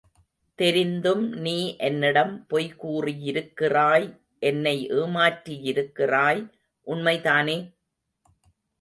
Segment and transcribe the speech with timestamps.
[0.59, 1.75] தெரிந்தும், நீ
[1.77, 4.07] என்னிடம் பொய்கூறியிருக்கிறாய்
[4.39, 6.41] என்னை ஏமாற்றியிருக்கிறாய்
[6.87, 7.57] உண்மைதானே?